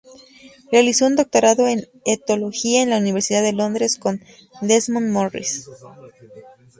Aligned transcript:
Realizó 0.71 1.05
un 1.05 1.15
doctorado 1.15 1.67
en 1.67 1.87
etología 2.05 2.81
en 2.81 2.89
la 2.89 2.97
Universidad 2.97 3.43
de 3.43 3.53
Londres, 3.53 3.99
con 3.99 4.19
Desmond 4.59 5.11
Morris. 5.11 5.69